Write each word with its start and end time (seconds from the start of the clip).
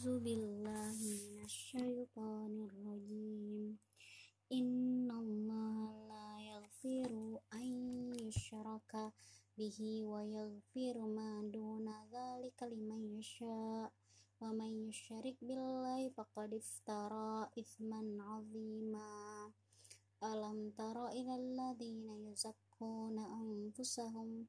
A'udzu 0.00 0.16
billahi 0.24 1.12
minasyaitonir 1.28 2.72
rajim. 2.88 3.76
Innallaha 4.48 5.92
la 6.08 6.40
yaghfiru 6.40 7.36
an 7.52 7.68
yushraka 8.16 9.12
bihi 9.60 10.08
wa 10.08 10.24
yaghfiru 10.24 11.04
ma 11.04 11.44
duna 11.52 12.08
dzalika 12.08 12.64
liman 12.72 13.12
yasha. 13.12 13.92
Wa 14.40 14.48
may 14.56 14.72
yushrik 14.88 15.36
billahi 15.44 16.08
faqad 16.16 16.56
iftara 16.56 17.52
itsman 17.60 18.24
'azima. 18.24 19.04
Alam 20.24 20.72
tara 20.80 21.12
ila 21.12 21.36
alladziina 21.36 22.16
yuzakkuna 22.24 23.36
anfusahum 23.36 24.48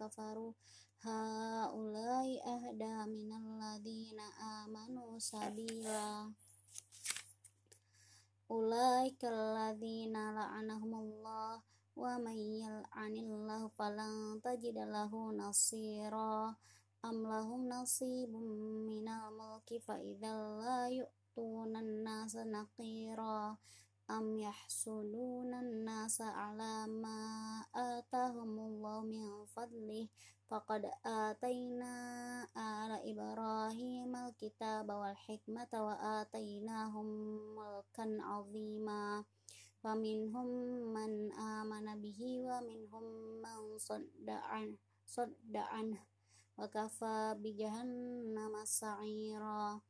kafaru. 0.00 0.56
Ha 1.04 1.68
ulai 1.76 2.40
ahda 2.40 3.04
minal 3.04 3.60
ladina 3.60 4.24
amanu 4.64 5.20
sabila. 5.20 6.32
Kaladina 9.20 10.34
la 10.34 10.48
la'anahumullah 10.48 11.60
wa 11.94 12.12
mayyal 12.18 12.82
yal'anillahu 12.82 13.68
falan 13.76 14.40
tajida 14.40 14.88
lahu 14.88 15.30
nasira. 15.36 16.56
Am 17.04 17.16
lahum 17.24 17.68
nasibum 17.68 18.44
minal 18.88 19.30
mulki 19.36 19.78
fa 19.78 20.00
idzal 20.00 20.60
la 20.60 20.88
nasa 21.80 22.42
naqira. 22.48 23.54
Am 24.10 24.26
yahsuduna 24.34 25.62
nasa 25.86 26.34
ala 26.34 26.90
ma 26.90 27.62
atahumullahu 27.70 29.06
min 29.06 29.39
فضله 29.49 30.07
فقد 30.49 30.91
آتينا 31.05 31.95
آل 32.57 32.91
إبراهيم 33.11 34.15
الكتاب 34.15 34.87
والحكمة 34.89 35.71
وآتيناهم 35.73 37.07
ملكا 37.57 38.07
عظيما 38.21 39.23
فمنهم 39.83 40.47
من 40.93 41.11
آمن 41.33 42.01
به 42.01 42.21
ومنهم 42.49 43.03
من 43.41 43.77
صد 43.77 44.27
عنه, 44.29 44.77
صد 45.05 45.55
عنه 45.55 45.99
وكفى 46.57 47.35
بجهنم 47.39 48.53
سعيرا 48.65 49.81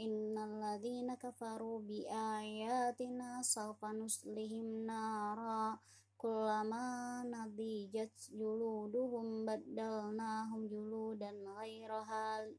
إن 0.00 0.38
الذين 0.38 1.14
كفروا 1.14 1.80
بآياتنا 1.80 3.42
سوف 3.42 3.84
نصلهم 3.84 4.86
نارا 4.86 5.78
كلما 6.24 7.22
نضجت 7.24 8.30
جلودهم 8.32 9.46
بدلناهم 9.46 10.68
جلودا 10.68 11.30
غيرها 11.58 12.50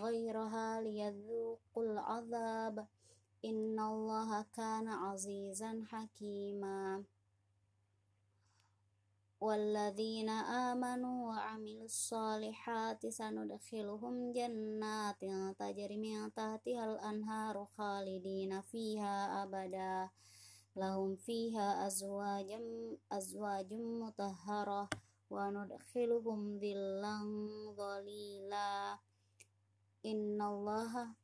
غيرها 0.00 0.80
ليذوقوا 0.80 1.84
العذاب 1.84 2.86
إن 3.44 3.80
الله 3.80 4.42
كان 4.56 4.88
عزيزا 4.88 5.84
حكيما 5.86 7.04
والذين 9.42 10.28
آمنوا 10.70 11.28
وعملوا 11.28 11.84
الصالحات 11.84 13.06
سندخلهم 13.06 14.32
جنات 14.32 15.20
تجري 15.58 15.96
من 15.96 16.34
تحتها 16.34 16.84
الأنهار 16.92 17.66
خالدين 17.76 18.60
فيها 18.60 19.42
أبدا 19.42 20.10
lahum 20.77 21.17
fiha 21.17 21.81
azwajam 21.89 22.93
azwajum 23.09 24.05
mutahharah 24.05 24.85
wa 25.33 25.49
nudkhiluhum 25.49 26.61
dhillan 26.61 27.49
dhalila. 27.73 29.01
Innallaha 30.05 31.17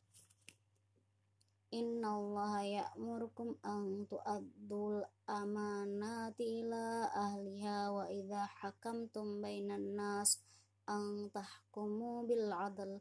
innallaha 1.69 2.65
ya'murukum 2.65 3.53
an 3.61 4.09
tu'addul 4.09 5.05
amanati 5.29 6.65
ila 6.65 7.13
ahliha 7.13 7.93
wa 7.93 8.09
idha 8.09 8.49
hakamtum 8.57 9.37
bainan 9.37 9.93
nas 9.93 10.41
an 10.89 11.29
tahkumu 11.29 12.25
bil 12.25 12.49
adl. 12.49 12.97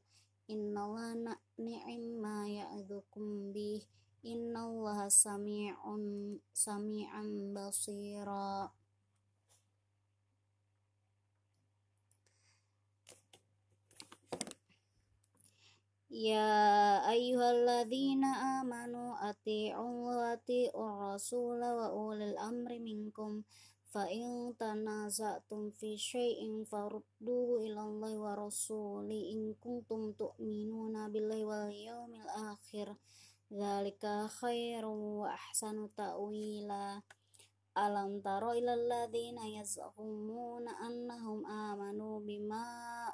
Innallaha 0.52 1.40
ni'ma 1.56 2.36
ya'idhukum 2.44 3.56
bih 3.56 3.88
innallaha 4.22 5.10
sami'un 5.10 6.38
sami'an 6.54 7.50
basira. 7.54 8.70
Ya 16.12 17.02
ayyuhalladzina 17.08 18.60
amanu 18.60 19.16
ati'u 19.16 20.06
wa 20.06 20.36
ati'ur 20.36 21.16
rasula 21.16 21.72
wa 21.72 21.88
ulil 21.90 22.36
amri 22.38 22.78
minkum. 22.78 23.42
Fa 23.92 24.06
in 24.08 24.52
tanaza'tum 24.56 25.72
fi 25.72 25.96
syai'in 25.96 26.64
farudduhu 26.68 27.64
ilallahi 27.64 28.16
wa 28.20 28.32
rasuli 28.36 29.36
in 29.36 29.56
kuntum 29.56 30.12
tu'minuna 30.16 31.08
billahi 31.12 31.44
wal 31.48 31.72
yawmil 31.72 32.28
akhir. 32.52 32.92
ذلك 33.52 34.26
خير 34.40 34.86
وأحسن 34.86 35.94
تأويلا. 35.96 37.02
ألم 37.78 38.20
تر 38.20 38.52
إلى 38.52 38.74
الذين 38.74 39.38
يزعمون 39.38 40.68
أنهم 40.68 41.46
آمنوا 41.46 42.20
بما 42.20 42.66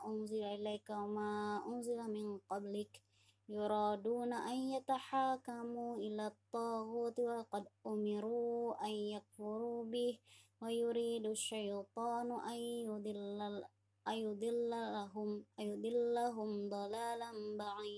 أنزل 0.07 0.43
إليك 0.43 0.91
وما 0.91 1.63
أنزل 1.67 1.99
من 2.11 2.39
قبلك 2.51 3.03
يرادون 3.49 4.33
أن 4.33 4.59
يتحاكموا 4.75 5.97
إلى 5.97 6.27
الطاغوت 6.27 7.21
وقد 7.21 7.65
أمروا 7.87 8.85
أن 8.85 8.91
يكفروا 8.91 9.85
به 9.85 10.19
ويريد 10.61 11.27
الشيطان 11.27 12.29
أن 12.33 12.59
يضل 12.91 13.63
أن 14.09 14.15
يضل 14.15 14.71
لهم 14.71 15.45
أن 15.61 15.65
يضلهم 15.65 16.69
ضلالا 16.69 17.31
بعيدا. 17.59 17.98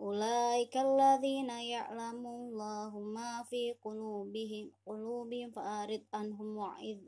أولئك 0.00 0.76
الذين 0.76 1.50
يعلم 1.50 2.26
الله 2.26 2.98
ما 2.98 3.42
في 3.50 3.74
قلوبهم 3.84 4.70
قلوبهم 4.86 5.50
فأعرض 5.50 6.02
عنهم 6.14 6.56
وعظ 6.56 7.06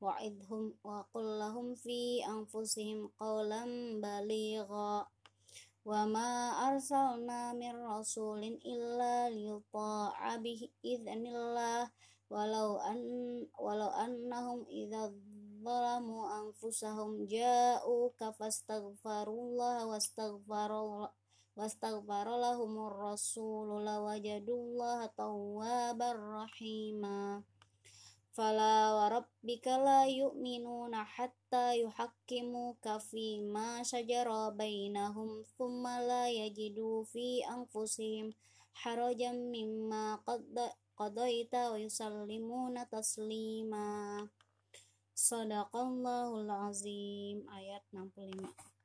وعظهم 0.00 0.74
وقل 0.84 1.38
لهم 1.38 1.74
في 1.74 2.24
أنفسهم 2.24 3.10
قولا 3.20 3.62
بليغا. 4.00 5.06
وما 5.84 6.32
أرسلنا 6.68 7.52
من 7.52 7.74
رسول 7.86 8.42
إلا 8.44 9.30
ليطاع 9.30 10.36
بإذن 10.36 11.26
الله. 11.26 11.90
ولو 12.30 12.76
أن 12.76 12.98
ولو 13.58 13.88
أنهم 13.88 14.66
إذا 14.70 15.14
ظلموا 15.64 16.24
أنفسهم 16.40 17.26
جاءوك 17.26 18.20
فاستغفروا 18.38 19.42
الله 19.42 19.86
واستغفر 19.86 20.70
wastaghfarolahumur 21.56 22.92
rasulu 23.00 23.80
lawajadullah 23.80 25.08
tawwabar 25.16 26.20
rahima. 26.20 27.40
Fala 28.36 28.92
warabbika 28.92 29.80
la 29.80 30.04
yu'minuna 30.04 31.08
hatta 31.08 31.72
yuhakkimu 31.72 32.76
Kafima 32.84 33.80
ma 33.80 33.80
shajara 33.80 34.52
bainahum 34.52 35.40
thumma 35.56 36.04
la 36.04 36.28
yajidu 36.28 37.08
fi 37.08 37.40
anfusihim 37.48 38.36
harajan 38.84 39.48
mimma 39.48 40.20
qadaita 41.00 41.72
wa 41.72 41.80
yusallimuna 41.80 42.84
taslima. 42.92 44.20
Sadaqallahul 45.16 46.52
azim. 46.52 47.48
Ayat 47.48 47.88
65 47.88 48.75